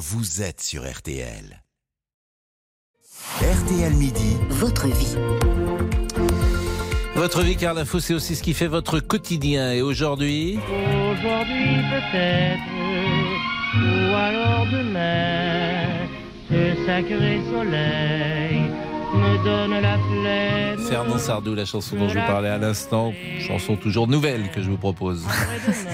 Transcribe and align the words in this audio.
vous 0.00 0.40
êtes 0.40 0.62
sur 0.62 0.90
RTL. 0.90 1.62
RTL 3.42 3.92
Midi, 3.92 4.38
votre 4.48 4.88
vie. 4.88 5.14
Votre 7.14 7.42
vie, 7.42 7.54
car 7.58 7.74
l'info, 7.74 8.00
c'est 8.00 8.14
aussi 8.14 8.34
ce 8.34 8.42
qui 8.42 8.54
fait 8.54 8.66
votre 8.66 9.00
quotidien. 9.00 9.74
Et 9.74 9.82
aujourd'hui? 9.82 10.58
Aujourd'hui 11.12 11.82
peut-être, 11.90 12.62
ou 13.76 14.14
alors 14.14 14.66
demain, 14.72 16.08
ce 16.48 16.86
sacré 16.86 17.42
soleil 17.52 18.69
me 19.30 19.44
donne 19.44 19.80
la 19.80 19.98
flemme. 19.98 20.78
Fernand 20.88 21.18
Sardou, 21.18 21.54
la 21.54 21.64
chanson 21.64 21.96
dont 21.96 22.08
je 22.08 22.18
vous 22.18 22.26
parlais 22.26 22.48
à 22.48 22.58
l'instant. 22.58 23.12
Chanson 23.40 23.76
toujours 23.76 24.08
nouvelle 24.08 24.50
que 24.50 24.60
je 24.60 24.70
vous 24.70 24.76
propose. 24.76 25.24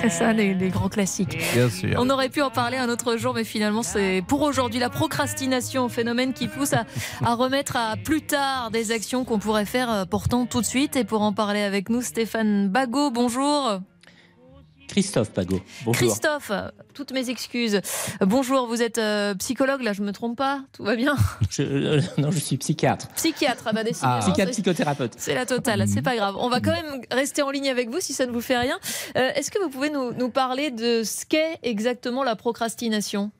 C'est 0.00 0.08
ça, 0.08 0.32
les, 0.32 0.54
les 0.54 0.68
grands 0.70 0.88
classiques. 0.88 1.38
Bien 1.52 1.68
sûr. 1.68 1.96
On 1.98 2.08
aurait 2.08 2.28
pu 2.30 2.40
en 2.40 2.50
parler 2.50 2.78
un 2.78 2.88
autre 2.88 3.16
jour, 3.16 3.34
mais 3.34 3.44
finalement, 3.44 3.82
c'est 3.82 4.22
pour 4.26 4.42
aujourd'hui 4.42 4.80
la 4.80 4.88
procrastination, 4.88 5.88
phénomène 5.88 6.32
qui 6.32 6.48
pousse 6.48 6.72
à, 6.72 6.84
à 7.24 7.34
remettre 7.34 7.76
à 7.76 7.96
plus 7.96 8.22
tard 8.22 8.70
des 8.70 8.90
actions 8.90 9.24
qu'on 9.24 9.38
pourrait 9.38 9.66
faire 9.66 9.90
euh, 9.90 10.04
pourtant 10.04 10.46
tout 10.46 10.60
de 10.60 10.66
suite. 10.66 10.96
Et 10.96 11.04
pour 11.04 11.22
en 11.22 11.32
parler 11.32 11.62
avec 11.62 11.90
nous, 11.90 12.00
Stéphane 12.02 12.68
Bagot, 12.68 13.10
bonjour. 13.10 13.80
Christophe 14.88 15.30
Pagot. 15.30 15.60
Bonjour. 15.84 15.94
Christophe, 16.00 16.50
toutes 16.94 17.12
mes 17.12 17.28
excuses. 17.30 17.80
Bonjour, 18.20 18.66
vous 18.66 18.82
êtes 18.82 18.98
euh, 18.98 19.34
psychologue, 19.34 19.82
là, 19.82 19.92
je 19.92 20.02
me 20.02 20.12
trompe 20.12 20.36
pas 20.38 20.60
Tout 20.72 20.84
va 20.84 20.96
bien 20.96 21.16
Je, 21.50 21.62
euh, 21.62 22.00
non, 22.18 22.30
je 22.30 22.38
suis 22.38 22.56
psychiatre. 22.56 23.08
Psychiatre, 23.16 23.64
ah 23.66 23.72
bah 23.72 23.84
décidément, 23.84 24.18
Psychiatre 24.20 24.52
c'est- 24.54 24.62
psychothérapeute. 24.62 25.12
C'est 25.16 25.34
la 25.34 25.46
totale, 25.46 25.84
c'est 25.88 26.02
pas 26.02 26.16
grave. 26.16 26.34
On 26.38 26.48
va 26.48 26.60
quand 26.60 26.72
même 26.72 27.02
rester 27.10 27.42
en 27.42 27.50
ligne 27.50 27.68
avec 27.68 27.90
vous 27.90 28.00
si 28.00 28.12
ça 28.12 28.26
ne 28.26 28.32
vous 28.32 28.40
fait 28.40 28.56
rien. 28.58 28.78
Euh, 29.16 29.30
Est-ce 29.34 29.50
que 29.50 29.62
vous 29.62 29.68
pouvez 29.70 29.90
nous, 29.90 30.12
nous 30.12 30.30
parler 30.30 30.70
de 30.70 31.02
ce 31.04 31.26
qu'est 31.26 31.58
exactement 31.62 32.22
la 32.24 32.36
procrastination? 32.36 33.30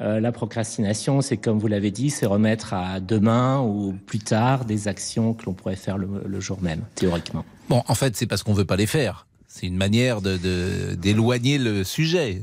Euh, 0.00 0.18
la 0.20 0.32
procrastination, 0.32 1.20
c'est 1.20 1.36
comme 1.36 1.58
vous 1.58 1.68
l'avez 1.68 1.90
dit, 1.92 2.10
c'est 2.10 2.26
remettre 2.26 2.74
à 2.74 2.98
demain 3.00 3.60
ou 3.60 3.94
plus 4.06 4.18
tard 4.18 4.64
des 4.64 4.88
actions 4.88 5.34
que 5.34 5.44
l'on 5.46 5.52
pourrait 5.54 5.76
faire 5.76 5.98
le, 5.98 6.08
le 6.26 6.40
jour 6.40 6.58
même, 6.60 6.82
théoriquement. 6.96 7.44
Bon, 7.68 7.82
en 7.86 7.94
fait, 7.94 8.16
c'est 8.16 8.26
parce 8.26 8.42
qu'on 8.42 8.54
veut 8.54 8.64
pas 8.64 8.76
les 8.76 8.86
faire. 8.86 9.26
C'est 9.56 9.68
une 9.68 9.76
manière 9.76 10.20
de- 10.20 10.36
de- 10.36 10.96
d'éloigner 10.96 11.58
le 11.58 11.84
sujet. 11.84 12.42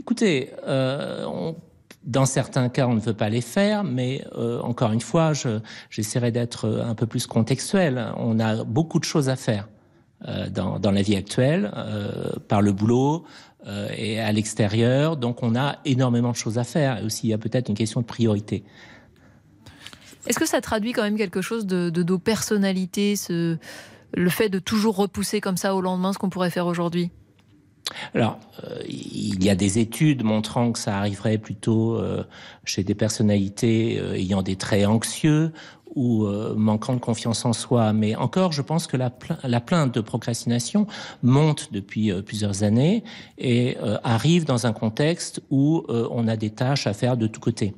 Écoutez, 0.00 0.50
euh, 0.66 1.26
on- 1.26 1.54
dans 2.02 2.24
certains 2.24 2.70
cas, 2.70 2.86
on 2.86 2.94
ne 2.94 3.00
veut 3.00 3.12
pas 3.12 3.28
les 3.28 3.42
faire, 3.42 3.84
mais 3.84 4.24
euh, 4.36 4.58
encore 4.62 4.92
une 4.92 5.02
fois, 5.02 5.34
je- 5.34 5.60
j'essaierai 5.90 6.30
d'être 6.32 6.66
un 6.82 6.94
peu 6.94 7.04
plus 7.06 7.26
contextuel. 7.26 8.10
On 8.16 8.40
a 8.40 8.64
beaucoup 8.64 8.98
de 8.98 9.04
choses 9.04 9.28
à 9.28 9.36
faire 9.36 9.68
euh, 10.26 10.48
dans, 10.48 10.78
dans 10.78 10.92
la 10.92 11.02
vie 11.02 11.14
actuelle, 11.14 11.70
euh, 11.76 12.32
par 12.48 12.62
le 12.62 12.72
boulot 12.72 13.26
euh, 13.66 13.90
et 13.94 14.18
à 14.18 14.32
l'extérieur. 14.32 15.18
Donc, 15.18 15.42
on 15.42 15.54
a 15.54 15.76
énormément 15.84 16.30
de 16.30 16.36
choses 16.36 16.56
à 16.56 16.64
faire. 16.64 17.02
Et 17.02 17.04
aussi, 17.04 17.26
il 17.26 17.30
y 17.30 17.34
a 17.34 17.38
peut-être 17.38 17.68
une 17.68 17.74
question 17.76 18.00
de 18.00 18.06
priorité. 18.06 18.64
Est-ce 20.26 20.38
que 20.38 20.46
ça 20.48 20.62
traduit 20.62 20.92
quand 20.92 21.02
même 21.02 21.18
quelque 21.18 21.42
chose 21.42 21.66
de, 21.66 21.90
de 21.90 22.02
nos 22.02 22.18
personnalités, 22.18 23.14
ce, 23.14 23.58
le 24.16 24.30
fait 24.30 24.48
de 24.48 24.58
toujours 24.58 24.96
repousser 24.96 25.40
comme 25.40 25.56
ça 25.56 25.74
au 25.76 25.80
lendemain 25.80 26.12
ce 26.12 26.18
qu'on 26.18 26.30
pourrait 26.30 26.50
faire 26.50 26.66
aujourd'hui 26.66 27.10
Alors, 28.14 28.38
euh, 28.64 28.80
il 28.88 29.44
y 29.44 29.50
a 29.50 29.54
des 29.54 29.78
études 29.78 30.24
montrant 30.24 30.72
que 30.72 30.78
ça 30.78 30.98
arriverait 30.98 31.38
plutôt 31.38 31.96
euh, 31.96 32.24
chez 32.64 32.82
des 32.82 32.94
personnalités 32.94 34.00
euh, 34.00 34.14
ayant 34.14 34.42
des 34.42 34.56
traits 34.56 34.86
anxieux 34.86 35.52
ou 35.94 36.26
manquant 36.56 36.92
de 36.92 36.98
confiance 36.98 37.46
en 37.46 37.54
soi. 37.54 37.94
Mais 37.94 38.16
encore, 38.16 38.52
je 38.52 38.60
pense 38.60 38.86
que 38.86 38.98
la, 38.98 39.08
pla- 39.08 39.38
la 39.44 39.62
plainte 39.62 39.94
de 39.94 40.02
procrastination 40.02 40.86
monte 41.22 41.72
depuis 41.72 42.12
plusieurs 42.22 42.64
années 42.64 43.02
et 43.38 43.78
arrive 44.04 44.44
dans 44.44 44.66
un 44.66 44.74
contexte 44.74 45.40
où 45.48 45.86
on 45.88 46.28
a 46.28 46.36
des 46.36 46.50
tâches 46.50 46.86
à 46.86 46.92
faire 46.92 47.16
de 47.16 47.26
tous 47.26 47.40
côtés. 47.40 47.72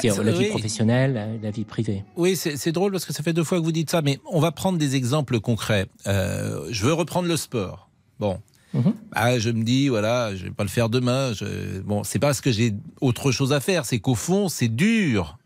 C'est-à-dire 0.00 0.22
la 0.22 0.32
vie 0.32 0.38
oui. 0.38 0.48
professionnelle, 0.48 1.38
la, 1.42 1.50
vie 1.50 1.64
privée. 1.64 2.04
Oui, 2.16 2.36
c'est 2.36 2.72
drôle 2.72 2.92
parce 2.92 3.04
que 3.04 3.12
ça 3.12 3.22
fait 3.22 3.32
deux 3.32 3.44
fois 3.44 3.58
que 3.58 3.64
vous 3.64 3.72
dites 3.72 3.90
ça, 3.90 4.02
mais 4.02 4.18
on 4.30 4.40
va 4.40 4.52
prendre 4.52 4.78
des 4.78 4.96
exemples 4.96 5.40
concrets. 5.40 5.86
Euh, 6.06 6.66
je 6.70 6.84
veux 6.84 6.92
reprendre 6.92 7.28
le 7.28 7.36
sport. 7.36 7.88
Bon. 8.18 8.40
Mhm. 8.74 8.94
Ah, 9.12 9.38
je 9.38 9.50
me 9.50 9.62
dis, 9.64 9.88
voilà, 9.88 10.34
je 10.36 10.44
vais 10.44 10.50
pas 10.50 10.64
le 10.64 10.68
faire 10.68 10.88
demain. 10.88 11.32
Je... 11.32 11.80
Bon, 11.80 12.04
c'est 12.04 12.18
pas 12.18 12.28
parce 12.28 12.40
que 12.40 12.52
j'ai 12.52 12.74
autre 13.00 13.32
chose 13.32 13.52
à 13.52 13.60
faire, 13.60 13.86
c'est 13.86 13.98
qu'au 13.98 14.14
fond, 14.14 14.48
c'est 14.48 14.68
dur. 14.68 15.38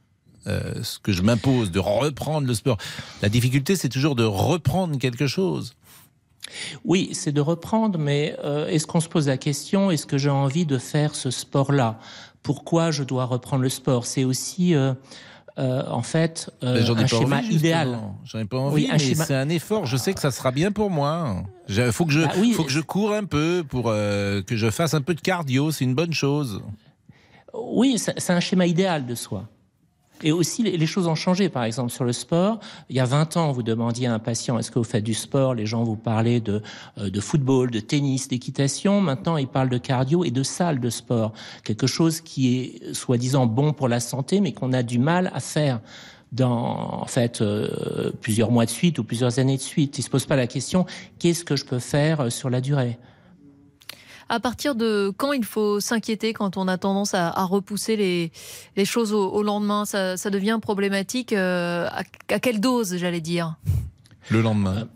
euh, 0.49 0.82
ce 0.82 0.98
que 0.98 1.12
je 1.12 1.22
m'impose 1.22 1.71
de 1.71 1.78
reprendre 1.78 2.48
le 2.48 2.54
sport. 2.54 2.77
La 3.22 3.28
difficulté, 3.28 3.77
c'est 3.77 3.88
toujours 3.88 4.16
de 4.16 4.25
reprendre 4.25 4.98
quelque 4.98 5.28
chose. 5.28 5.75
Oui, 6.84 7.10
c'est 7.12 7.32
de 7.32 7.41
reprendre, 7.41 7.98
mais 7.98 8.37
euh, 8.44 8.66
est-ce 8.69 8.87
qu'on 8.87 9.00
se 9.00 9.09
pose 9.09 9.28
la 9.28 9.37
question, 9.37 9.91
est-ce 9.91 10.06
que 10.06 10.19
j'ai 10.19 10.31
envie 10.31 10.66
de 10.66 10.78
faire 10.78 11.15
ce 11.15 11.31
sport-là? 11.31 11.98
Pourquoi 12.42 12.91
je 12.91 13.04
dois 13.04 13.25
reprendre 13.25 13.62
le 13.62 13.69
sport 13.69 14.04
C'est 14.06 14.25
aussi, 14.25 14.75
euh, 14.75 14.94
euh, 15.58 15.82
en 15.88 16.03
fait, 16.03 16.50
euh, 16.64 16.82
un 16.97 17.06
schéma 17.06 17.38
envie, 17.38 17.54
idéal. 17.54 17.98
J'en 18.25 18.38
ai 18.41 18.44
pas 18.44 18.58
envie, 18.58 18.75
Oui, 18.84 18.88
un 18.91 18.94
mais 18.94 18.98
schéma- 18.98 19.25
c'est 19.25 19.34
un 19.36 19.48
effort. 19.48 19.86
Je 19.86 19.97
sais 19.97 20.12
que 20.12 20.20
ça 20.20 20.30
sera 20.30 20.50
bien 20.50 20.72
pour 20.72 20.91
moi. 20.91 21.44
Il 21.69 21.92
faut 21.92 22.04
que 22.04 22.12
je, 22.12 22.20
Bah 22.22 22.32
oui. 22.38 22.53
faut 22.53 22.64
que 22.64 22.70
je 22.72 22.80
cours 22.80 23.12
un 23.12 23.25
peu 23.25 23.64
pour 23.69 23.84
euh, 23.88 24.42
que 24.42 24.56
je 24.56 24.70
fasse 24.70 24.94
un 24.94 25.03
peu 25.03 25.14
de 25.14 25.20
cardio. 25.20 25.70
C'est 25.70 25.84
une 25.84 25.94
bonne 25.94 26.12
chose. 26.14 26.62
Oui, 27.54 27.97
c'est 27.98 28.30
un 28.32 28.41
schéma 28.41 28.66
idéal 28.66 29.06
de 29.06 29.14
soi. 29.14 29.44
Et 30.22 30.33
aussi, 30.33 30.62
les 30.62 30.87
choses 30.87 31.06
ont 31.06 31.15
changé. 31.15 31.49
Par 31.49 31.65
exemple, 31.65 31.91
sur 31.91 32.05
le 32.05 32.12
sport, 32.12 32.60
il 32.88 32.97
y 32.97 33.00
a 33.00 33.05
20 33.05 33.37
ans, 33.37 33.53
vous 33.53 33.62
demandiez 33.62 34.06
à 34.06 34.15
un 34.15 34.19
patient 34.19 34.59
est-ce 34.59 34.71
que 34.71 34.78
vous 34.78 34.84
faites 34.84 35.05
du 35.05 35.15
sport? 35.15 35.55
Les 35.55 35.66
gens 35.66 35.83
vous 35.83 35.97
parlaient 35.97 36.41
de, 36.41 36.62
euh, 36.99 37.10
de 37.10 37.21
football, 37.21 37.71
de 37.71 37.81
tennis, 37.81 38.28
d'équitation. 38.28 39.00
Maintenant, 39.00 39.37
ils 39.37 39.49
parlent 39.49 39.69
de 39.69 39.78
cardio 39.78 40.25
et 40.25 40.31
de 40.31 40.43
salle 40.43 40.81
de 40.81 40.91
sport. 40.91 41.33
Quelque 41.65 41.87
chose 41.87 42.21
qui 42.21 42.56
est 42.59 42.94
soi-disant 42.94 43.47
bon 43.47 43.72
pour 43.72 43.88
la 43.88 44.00
santé, 44.00 44.41
mais 44.41 44.53
qu'on 44.53 44.72
a 44.72 44.83
du 44.83 44.99
mal 44.99 45.31
à 45.34 45.41
faire 45.41 45.81
dans 46.33 47.03
en 47.03 47.06
fait 47.06 47.43
euh, 47.43 48.10
plusieurs 48.21 48.50
mois 48.50 48.65
de 48.65 48.71
suite 48.71 48.99
ou 48.99 49.04
plusieurs 49.04 49.39
années 49.39 49.56
de 49.56 49.62
suite. 49.62 49.99
Ils 49.99 50.03
se 50.03 50.10
posent 50.10 50.27
pas 50.27 50.37
la 50.37 50.47
question 50.47 50.87
qu'est-ce 51.19 51.44
que 51.44 51.56
je 51.56 51.65
peux 51.65 51.78
faire 51.78 52.21
euh, 52.21 52.31
sur 52.31 52.50
la 52.50 52.60
durée? 52.60 52.99
À 54.32 54.41
partir 54.41 54.75
de 54.75 55.12
quand 55.15 55.34
il 55.34 55.44
faut 55.44 55.78
s'inquiéter 55.78 56.32
quand 56.32 56.56
on 56.56 56.66
a 56.66 56.78
tendance 56.78 57.12
à, 57.12 57.28
à 57.28 57.44
repousser 57.44 57.97
les, 57.97 58.32
les 58.76 58.87
choses 58.87 59.12
au, 59.12 59.28
au 59.28 59.43
lendemain? 59.43 59.84
Ça, 59.84 60.16
ça 60.16 60.31
devient 60.31 60.59
problématique 60.60 61.34
euh, 61.34 61.87
à, 61.91 62.03
à 62.31 62.38
quelle 62.38 62.59
dose, 62.59 62.97
j'allais 62.97 63.21
dire? 63.21 63.56
Le 64.31 64.41
lendemain. 64.41 64.88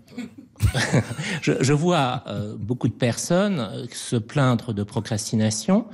Je, 1.43 1.53
je 1.61 1.73
vois 1.75 2.25
euh, 2.29 2.57
beaucoup 2.59 2.89
de 2.89 2.95
personnes 2.95 3.61
euh, 3.61 3.85
se 3.93 4.17
plaindre 4.17 4.73
de 4.73 4.83
procrastination 4.83 5.85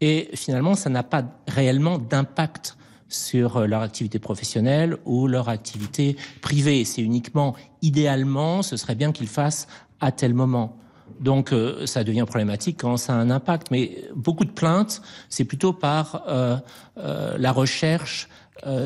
et 0.00 0.30
finalement, 0.34 0.74
ça 0.74 0.88
n'a 0.88 1.02
pas 1.02 1.24
réellement 1.48 1.98
d'impact 1.98 2.76
sur 3.08 3.56
euh, 3.56 3.66
leur 3.66 3.82
activité 3.82 4.20
professionnelle 4.20 4.98
ou 5.04 5.26
leur 5.26 5.48
activité 5.48 6.16
privée. 6.42 6.84
C'est 6.84 7.02
uniquement, 7.02 7.56
idéalement, 7.82 8.62
ce 8.62 8.76
serait 8.76 8.94
bien 8.94 9.10
qu'ils 9.10 9.26
fassent 9.26 9.66
à 9.98 10.12
tel 10.12 10.32
moment. 10.32 10.78
Donc, 11.20 11.52
euh, 11.52 11.86
ça 11.86 12.04
devient 12.04 12.24
problématique 12.26 12.80
quand 12.80 12.96
ça 12.96 13.14
a 13.14 13.16
un 13.16 13.30
impact. 13.30 13.70
Mais 13.70 14.04
beaucoup 14.14 14.44
de 14.44 14.50
plaintes, 14.50 15.02
c'est 15.28 15.44
plutôt 15.44 15.72
par 15.72 16.24
euh, 16.28 16.56
euh, 16.98 17.36
la 17.38 17.52
recherche 17.52 18.28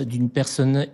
d'une 0.07 0.29
personne 0.29 0.87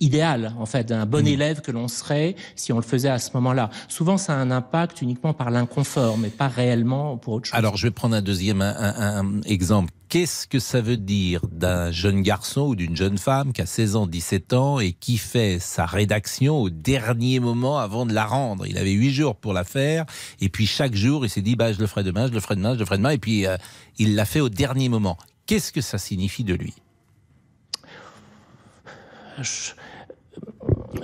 idéal, 0.00 0.54
en 0.58 0.66
fait, 0.66 0.84
d'un 0.84 1.06
bon 1.06 1.26
élève 1.26 1.60
que 1.60 1.70
l'on 1.70 1.88
serait 1.88 2.36
si 2.56 2.72
on 2.72 2.76
le 2.76 2.82
faisait 2.82 3.08
à 3.08 3.18
ce 3.18 3.30
moment-là. 3.34 3.70
Souvent, 3.88 4.16
ça 4.16 4.34
a 4.34 4.36
un 4.36 4.50
impact 4.50 5.02
uniquement 5.02 5.34
par 5.34 5.50
l'inconfort, 5.50 6.18
mais 6.18 6.28
pas 6.28 6.48
réellement 6.48 7.16
pour 7.16 7.34
autre 7.34 7.46
chose. 7.46 7.58
Alors, 7.58 7.76
je 7.76 7.86
vais 7.86 7.90
prendre 7.90 8.14
un 8.14 8.22
deuxième 8.22 8.62
un- 8.62 8.74
un- 8.76 9.24
un 9.26 9.40
exemple. 9.42 9.92
Qu'est-ce 10.08 10.46
que 10.46 10.58
ça 10.58 10.80
veut 10.80 10.96
dire 10.96 11.42
d'un 11.52 11.90
jeune 11.90 12.22
garçon 12.22 12.62
ou 12.62 12.74
d'une 12.76 12.96
jeune 12.96 13.18
femme 13.18 13.52
qui 13.52 13.60
a 13.60 13.66
16 13.66 13.94
ans, 13.94 14.06
17 14.06 14.54
ans 14.54 14.80
et 14.80 14.92
qui 14.92 15.18
fait 15.18 15.58
sa 15.60 15.84
rédaction 15.84 16.56
au 16.62 16.70
dernier 16.70 17.40
moment 17.40 17.78
avant 17.78 18.06
de 18.06 18.14
la 18.14 18.24
rendre? 18.24 18.66
Il 18.66 18.78
avait 18.78 18.92
huit 18.92 19.12
jours 19.12 19.36
pour 19.36 19.52
la 19.52 19.64
faire 19.64 20.06
et 20.40 20.48
puis 20.48 20.64
chaque 20.66 20.94
jour, 20.94 21.26
il 21.26 21.28
s'est 21.28 21.42
dit 21.42 21.56
bah, 21.56 21.72
je 21.74 21.78
le 21.78 21.86
ferai 21.86 22.04
demain, 22.04 22.26
je 22.26 22.32
le 22.32 22.40
ferai 22.40 22.56
demain, 22.56 22.72
je 22.72 22.78
le 22.78 22.86
ferai 22.86 22.96
demain 22.96 23.10
et 23.10 23.18
puis 23.18 23.46
euh, 23.46 23.56
il 23.98 24.14
l'a 24.14 24.24
fait 24.24 24.40
au 24.40 24.48
dernier 24.48 24.88
moment. 24.88 25.18
Qu'est-ce 25.44 25.72
que 25.72 25.82
ça 25.82 25.98
signifie 25.98 26.44
de 26.44 26.54
lui? 26.54 26.72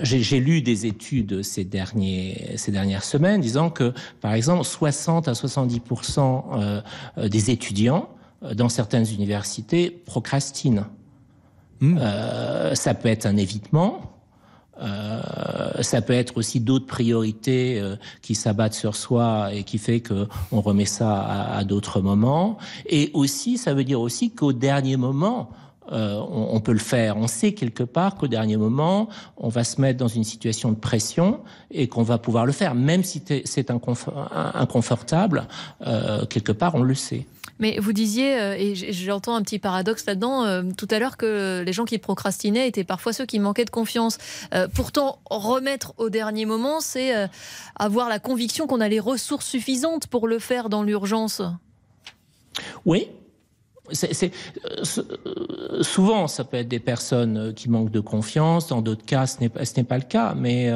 J'ai 0.00 0.40
lu 0.40 0.62
des 0.62 0.86
études 0.86 1.42
ces, 1.42 1.64
derniers, 1.64 2.54
ces 2.56 2.72
dernières 2.72 3.04
semaines 3.04 3.40
disant 3.40 3.70
que, 3.70 3.92
par 4.20 4.34
exemple, 4.34 4.64
60 4.64 5.28
à 5.28 5.32
70% 5.32 6.44
euh, 6.54 7.28
des 7.28 7.50
étudiants 7.50 8.08
euh, 8.42 8.54
dans 8.54 8.68
certaines 8.68 9.06
universités 9.06 9.90
procrastinent. 9.90 10.86
Hmm. 11.80 11.98
Euh, 12.00 12.74
ça 12.74 12.94
peut 12.94 13.08
être 13.08 13.26
un 13.26 13.36
évitement, 13.36 14.14
euh, 14.80 15.82
ça 15.82 16.02
peut 16.02 16.12
être 16.12 16.36
aussi 16.36 16.60
d'autres 16.60 16.86
priorités 16.86 17.78
euh, 17.78 17.96
qui 18.22 18.34
s'abattent 18.34 18.74
sur 18.74 18.96
soi 18.96 19.52
et 19.52 19.62
qui 19.62 19.78
fait 19.78 20.00
que 20.00 20.26
on 20.50 20.60
remet 20.60 20.84
ça 20.84 21.20
à, 21.20 21.58
à 21.58 21.64
d'autres 21.64 22.00
moments. 22.00 22.58
Et 22.86 23.10
aussi, 23.14 23.56
ça 23.58 23.74
veut 23.74 23.84
dire 23.84 24.00
aussi 24.00 24.30
qu'au 24.30 24.52
dernier 24.52 24.96
moment, 24.96 25.50
euh, 25.92 26.18
on, 26.30 26.56
on 26.56 26.60
peut 26.60 26.72
le 26.72 26.78
faire. 26.78 27.16
On 27.16 27.26
sait 27.26 27.52
quelque 27.52 27.82
part 27.82 28.14
qu'au 28.16 28.26
dernier 28.28 28.56
moment, 28.56 29.08
on 29.36 29.48
va 29.48 29.64
se 29.64 29.80
mettre 29.80 29.98
dans 29.98 30.08
une 30.08 30.24
situation 30.24 30.70
de 30.70 30.76
pression 30.76 31.40
et 31.70 31.88
qu'on 31.88 32.02
va 32.02 32.18
pouvoir 32.18 32.46
le 32.46 32.52
faire, 32.52 32.74
même 32.74 33.04
si 33.04 33.22
c'est 33.44 33.70
inconfo- 33.70 34.12
inconfortable. 34.54 35.46
euh, 35.86 36.24
quelque 36.26 36.52
part, 36.52 36.74
on 36.74 36.82
le 36.82 36.94
sait. 36.94 37.26
Mais 37.60 37.78
vous 37.78 37.92
disiez, 37.92 38.40
euh, 38.40 38.56
et 38.58 38.74
j'entends 38.74 39.36
un 39.36 39.42
petit 39.42 39.60
paradoxe 39.60 40.06
là-dedans, 40.06 40.44
euh, 40.44 40.62
tout 40.76 40.88
à 40.90 40.98
l'heure 40.98 41.16
que 41.16 41.62
les 41.64 41.72
gens 41.72 41.84
qui 41.84 41.98
procrastinaient 41.98 42.66
étaient 42.66 42.82
parfois 42.82 43.12
ceux 43.12 43.26
qui 43.26 43.38
manquaient 43.38 43.64
de 43.64 43.70
confiance. 43.70 44.18
Euh, 44.54 44.66
pourtant, 44.74 45.20
remettre 45.30 45.94
au 45.98 46.10
dernier 46.10 46.46
moment, 46.46 46.80
c'est 46.80 47.12
avoir 47.76 48.08
la 48.08 48.18
conviction 48.18 48.66
qu'on 48.66 48.80
a 48.80 48.88
les 48.88 48.98
ressources 49.00 49.46
suffisantes 49.46 50.08
pour 50.08 50.26
le 50.26 50.40
faire 50.40 50.68
dans 50.68 50.82
l'urgence. 50.82 51.42
Oui, 52.84 53.08
c'est, 53.92 54.32
souvent, 55.82 56.26
ça 56.26 56.44
peut 56.44 56.56
être 56.56 56.68
des 56.68 56.78
personnes 56.78 57.52
qui 57.54 57.68
manquent 57.68 57.90
de 57.90 58.00
confiance. 58.00 58.68
Dans 58.68 58.80
d'autres 58.80 59.04
cas, 59.04 59.26
ce 59.26 59.40
n'est, 59.40 59.84
pas 59.84 59.98
le 59.98 60.04
cas. 60.04 60.34
Mais 60.34 60.72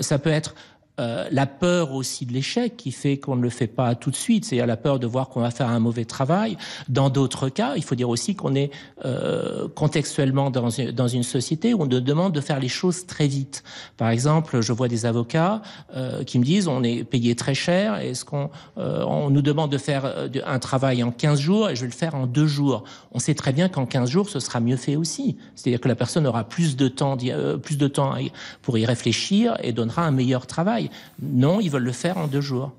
ça 0.00 0.18
peut 0.18 0.30
être 0.30 0.54
euh, 1.00 1.26
la 1.32 1.46
peur 1.46 1.92
aussi 1.92 2.24
de 2.24 2.32
l'échec 2.32 2.76
qui 2.76 2.92
fait 2.92 3.16
qu'on 3.16 3.34
ne 3.34 3.42
le 3.42 3.50
fait 3.50 3.66
pas 3.66 3.96
tout 3.96 4.12
de 4.12 4.16
suite, 4.16 4.44
c'est-à-dire 4.44 4.66
la 4.66 4.76
peur 4.76 5.00
de 5.00 5.08
voir 5.08 5.28
qu'on 5.28 5.40
va 5.40 5.50
faire 5.50 5.68
un 5.68 5.80
mauvais 5.80 6.04
travail. 6.04 6.56
Dans 6.88 7.10
d'autres 7.10 7.48
cas, 7.48 7.72
il 7.74 7.82
faut 7.82 7.96
dire 7.96 8.08
aussi 8.08 8.36
qu'on 8.36 8.54
est 8.54 8.70
euh, 9.04 9.66
contextuellement 9.74 10.50
dans 10.50 10.70
une, 10.70 10.92
dans 10.92 11.08
une 11.08 11.24
société 11.24 11.74
où 11.74 11.82
on 11.82 11.86
nous 11.86 12.00
demande 12.00 12.32
de 12.32 12.40
faire 12.40 12.60
les 12.60 12.68
choses 12.68 13.06
très 13.06 13.26
vite. 13.26 13.64
Par 13.96 14.08
exemple, 14.10 14.60
je 14.60 14.72
vois 14.72 14.86
des 14.86 15.04
avocats 15.04 15.62
euh, 15.96 16.22
qui 16.22 16.38
me 16.38 16.44
disent 16.44 16.68
on 16.68 16.84
est 16.84 17.02
payé 17.02 17.34
très 17.34 17.54
cher, 17.54 17.96
est-ce 17.96 18.24
qu'on 18.24 18.50
on 18.76 19.30
nous 19.30 19.42
demande 19.42 19.72
de 19.72 19.78
faire 19.78 20.28
un 20.46 20.58
travail 20.58 21.02
en 21.02 21.10
15 21.10 21.40
jours 21.40 21.70
et 21.70 21.76
je 21.76 21.80
vais 21.80 21.88
le 21.88 21.92
faire 21.92 22.14
en 22.14 22.26
deux 22.26 22.46
jours. 22.46 22.84
On 23.10 23.18
sait 23.18 23.34
très 23.34 23.52
bien 23.52 23.68
qu'en 23.68 23.86
15 23.86 24.10
jours, 24.10 24.28
ce 24.28 24.38
sera 24.38 24.60
mieux 24.60 24.76
fait 24.76 24.96
aussi. 24.96 25.36
C'est-à-dire 25.56 25.80
que 25.80 25.88
la 25.88 25.96
personne 25.96 26.26
aura 26.26 26.44
plus 26.44 26.76
de 26.76 26.88
temps, 26.88 27.16
plus 27.62 27.78
de 27.78 27.88
temps 27.88 28.14
pour 28.62 28.78
y 28.78 28.86
réfléchir 28.86 29.56
et 29.62 29.72
donnera 29.72 30.02
un 30.02 30.10
meilleur 30.10 30.46
travail. 30.46 30.83
Non, 31.22 31.60
ils 31.60 31.70
veulent 31.70 31.84
le 31.84 31.92
faire 31.92 32.18
en 32.18 32.26
deux 32.26 32.40
jours. 32.40 32.72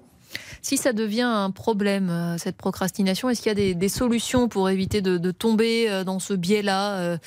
Si 0.66 0.78
ça 0.78 0.94
devient 0.94 1.22
un 1.22 1.52
problème, 1.52 2.10
euh, 2.10 2.40
cette 2.40 2.58
procrastination, 2.58 3.30
est-ce 3.30 3.44
qu'il 3.44 3.56
y 3.56 3.72
a 3.72 3.74
des, 3.76 3.90
solutions 3.90 4.48
pour 4.48 4.68
éviter 4.68 5.00
de, 5.04 5.32
tomber 5.32 5.88
euh, 5.88 6.04
dans 6.04 6.18
ce 6.18 6.34
biais-là 6.34 6.94
euh, 6.94 7.18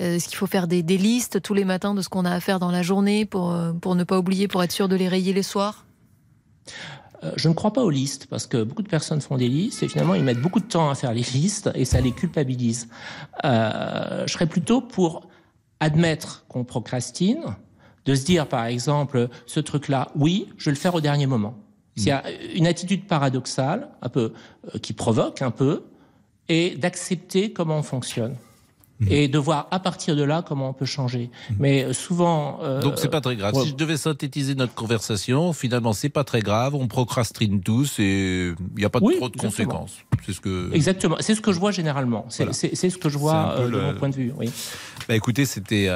Est-ce 0.00 0.26
qu'il 0.26 0.36
faut 0.36 0.48
faire 0.48 0.66
des, 0.66 0.82
listes 0.82 1.40
tous 1.40 1.54
les 1.54 1.64
matins 1.64 1.94
de 1.94 2.02
ce 2.02 2.08
qu'on 2.08 2.24
a 2.24 2.32
à 2.32 2.40
faire 2.40 2.58
dans 2.58 2.72
la 2.72 2.82
journée 2.82 3.26
pour, 3.26 3.56
pour 3.80 3.94
ne 3.94 4.02
pas 4.02 4.18
oublier, 4.18 4.48
pour 4.48 4.60
être 4.64 4.72
sûr 4.72 4.88
de 4.88 4.96
les 4.96 5.06
rayer 5.06 5.32
les 5.32 5.44
soirs? 5.44 5.86
Je 7.36 7.48
ne 7.48 7.54
crois 7.54 7.72
pas 7.72 7.82
aux 7.82 7.90
listes 7.90 8.26
parce 8.26 8.48
que 8.48 8.64
beaucoup 8.64 8.82
de 8.82 8.88
personnes 8.88 9.20
font 9.20 9.36
des 9.36 9.48
listes 9.48 9.84
et 9.84 9.88
finalement 9.88 10.16
ils 10.16 10.24
mettent 10.24 10.40
beaucoup 10.40 10.58
de 10.58 10.64
temps 10.64 10.90
à 10.90 10.96
faire 10.96 11.12
les 11.12 11.22
listes 11.22 11.70
et 11.76 11.84
ça 11.84 12.00
les 12.00 12.10
culpabilise. 12.10 12.88
je 13.44 14.24
serais 14.26 14.46
plutôt 14.46 14.80
pour 14.80 15.28
admettre 15.78 16.44
qu'on 16.48 16.64
procrastine, 16.64 17.44
de 18.10 18.14
se 18.16 18.24
dire, 18.24 18.48
par 18.48 18.66
exemple, 18.66 19.28
ce 19.46 19.60
truc-là, 19.60 20.08
oui, 20.16 20.48
je 20.58 20.64
vais 20.64 20.72
le 20.72 20.76
faire 20.76 20.96
au 20.96 21.00
dernier 21.00 21.26
moment. 21.26 21.54
Y 21.96 22.10
a 22.10 22.24
une 22.56 22.66
attitude 22.66 23.06
paradoxale, 23.06 23.88
un 24.02 24.08
peu, 24.08 24.32
euh, 24.74 24.78
qui 24.78 24.94
provoque 24.94 25.42
un 25.42 25.52
peu, 25.52 25.84
et 26.48 26.70
d'accepter 26.70 27.52
comment 27.52 27.78
on 27.78 27.82
fonctionne. 27.84 28.34
Mhm. 29.00 29.08
et 29.10 29.28
de 29.28 29.38
voir 29.38 29.66
à 29.70 29.80
partir 29.80 30.14
de 30.14 30.22
là 30.22 30.44
comment 30.46 30.70
on 30.70 30.72
peut 30.72 30.84
changer. 30.84 31.30
Mhm. 31.50 31.56
Mais 31.58 31.84
euh, 31.84 31.92
souvent. 31.92 32.60
Euh, 32.62 32.80
Donc 32.82 32.94
c'est 32.96 33.08
pas 33.08 33.20
très 33.20 33.36
grave. 33.36 33.54
Si 33.62 33.70
je 33.70 33.74
devais 33.74 33.96
synthétiser 33.96 34.54
notre 34.54 34.74
conversation, 34.74 35.52
finalement 35.52 35.92
c'est 35.92 36.10
pas 36.10 36.24
très 36.24 36.40
grave. 36.40 36.74
On 36.74 36.86
procrastine 36.86 37.62
tous 37.62 37.98
et 37.98 38.52
il 38.58 38.78
n'y 38.78 38.84
a 38.84 38.90
pas 38.90 39.00
trop 39.00 39.28
de 39.28 39.36
conséquences. 39.36 39.96
C'est 40.26 40.32
ce 40.34 40.40
que. 40.40 40.70
Exactement. 40.74 41.16
C'est 41.20 41.34
ce 41.34 41.40
que 41.40 41.52
je 41.52 41.58
vois 41.58 41.70
généralement. 41.70 42.26
C'est 42.28 42.52
ce 42.52 42.98
que 42.98 43.08
je 43.08 43.18
vois 43.18 43.54
euh, 43.58 43.70
de 43.70 43.80
mon 43.80 43.94
point 43.94 44.08
de 44.10 44.14
vue. 44.16 44.32
Oui. 44.36 44.50
Bah 45.08 45.16
écoutez, 45.16 45.46
c'était 45.46 45.88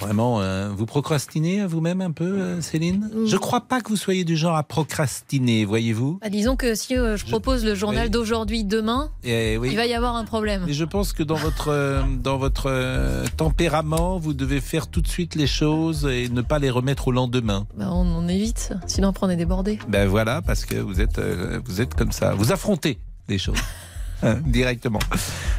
vraiment. 0.00 0.40
vous 0.70 0.86
procrastinez 0.86 1.66
vous-même 1.66 2.00
un 2.00 2.12
peu, 2.12 2.60
Céline? 2.60 3.10
Je 3.26 3.36
crois 3.36 3.62
pas 3.62 3.80
que 3.80 3.88
vous 3.88 3.96
soyez 3.96 4.24
du 4.24 4.36
genre 4.36 4.56
à 4.56 4.62
procrastiner, 4.62 5.64
voyez-vous? 5.64 6.18
Bah, 6.22 6.28
disons 6.28 6.56
que 6.56 6.74
si 6.74 6.94
je 6.94 7.24
propose 7.26 7.64
le 7.64 7.74
journal 7.74 8.08
d'aujourd'hui 8.08 8.62
demain, 8.64 9.10
eh 9.24 9.54
il 9.54 9.76
va 9.76 9.86
y 9.86 9.94
avoir 9.94 10.14
un 10.14 10.24
problème. 10.24 10.64
Et 10.68 10.72
je 10.72 10.84
pense 10.84 11.12
que 11.12 11.22
dans 11.22 11.34
votre 11.34 11.70
dans 12.20 12.38
votre 12.38 12.66
euh, 12.68 13.24
tempérament, 13.36 14.18
vous 14.18 14.34
devez 14.34 14.60
faire 14.60 14.88
tout 14.88 15.00
de 15.00 15.08
suite 15.08 15.34
les 15.34 15.46
choses 15.46 16.06
et 16.06 16.28
ne 16.28 16.42
pas 16.42 16.58
les 16.58 16.70
remettre 16.70 17.08
au 17.08 17.12
lendemain. 17.12 17.66
Ben 17.76 17.88
on, 17.88 18.06
on 18.06 18.28
évite, 18.28 18.72
sinon 18.86 19.08
après 19.08 19.26
on 19.26 19.30
est 19.30 19.36
débordé. 19.36 19.78
Ben 19.88 20.06
voilà, 20.08 20.42
parce 20.42 20.64
que 20.64 20.76
vous 20.76 21.00
êtes, 21.00 21.18
euh, 21.18 21.60
vous 21.64 21.80
êtes 21.80 21.94
comme 21.94 22.12
ça. 22.12 22.34
Vous 22.34 22.52
affrontez 22.52 22.98
les 23.28 23.38
choses 23.38 23.58
hein, 24.22 24.36
directement. 24.46 25.00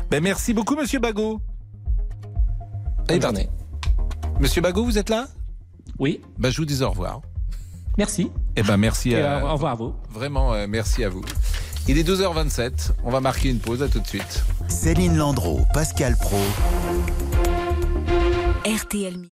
Ben 0.09 0.21
merci 0.23 0.53
beaucoup, 0.53 0.75
Monsieur 0.75 0.99
Bagot. 0.99 1.41
Bonne 3.07 3.21
journée. 3.21 3.49
Monsieur 4.39 4.61
Bagot, 4.61 4.85
vous 4.85 4.97
êtes 4.97 5.09
là? 5.09 5.27
Oui. 5.99 6.21
Ben 6.37 6.51
je 6.51 6.57
vous 6.57 6.65
dis 6.65 6.81
au 6.81 6.89
revoir. 6.89 7.21
Merci. 7.97 8.31
Eh 8.55 8.63
ben 8.63 8.77
merci. 8.77 9.15
à, 9.15 9.45
au 9.45 9.53
revoir 9.53 9.73
à 9.73 9.75
vous. 9.75 9.93
Vraiment, 10.09 10.53
euh, 10.53 10.65
merci 10.67 11.03
à 11.03 11.09
vous. 11.09 11.23
Il 11.87 11.97
est 11.97 12.07
12h27. 12.07 12.91
On 13.03 13.11
va 13.11 13.19
marquer 13.19 13.49
une 13.49 13.59
pause. 13.59 13.81
À 13.81 13.87
tout 13.87 13.99
de 13.99 14.07
suite. 14.07 14.43
Céline 14.67 15.17
Landreau, 15.17 15.61
Pascal 15.73 16.15
Pro. 16.17 16.37
RTL 18.65 19.27